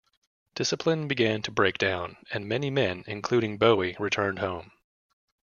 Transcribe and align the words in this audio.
Discipline 0.55 1.07
began 1.07 1.43
to 1.43 1.51
break 1.51 1.77
down, 1.77 2.17
and 2.31 2.47
many 2.49 2.71
men, 2.71 3.03
including 3.05 3.59
Bowie, 3.59 3.95
returned 3.99 4.39
home. 4.39 4.71